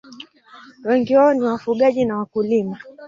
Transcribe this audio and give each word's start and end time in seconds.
Wengi 0.83 1.15
wao 1.15 1.33
ni 1.33 1.41
wafugaji 1.45 2.05
na 2.05 2.17
wakulima. 2.17 2.79